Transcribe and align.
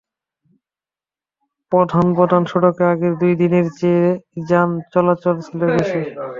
প্রধান 1.71 2.05
প্রধান 2.17 2.43
সড়কে 2.51 2.83
আগের 2.91 3.13
দুই 3.21 3.33
দিনের 3.41 3.65
চেয়ে 3.77 4.07
যান 4.47 4.69
চলাচল 4.93 5.35
ছিল 5.45 5.61
বেশি। 5.71 5.99